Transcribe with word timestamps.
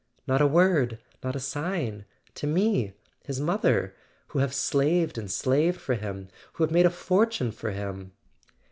"Not 0.25 0.41
a 0.41 0.47
word, 0.47 0.97
not 1.23 1.35
a 1.35 1.39
sign—to 1.39 2.47
me, 2.47 2.93
his 3.23 3.39
mother, 3.39 3.95
who 4.29 4.39
have 4.39 4.51
slaved 4.51 5.15
and 5.19 5.29
slaved 5.29 5.79
for 5.79 5.93
him, 5.93 6.29
who 6.53 6.63
have 6.63 6.71
made 6.71 6.87
a 6.87 6.89
for¬ 6.89 7.29
tune 7.29 7.51
for 7.51 7.69
him! 7.69 8.11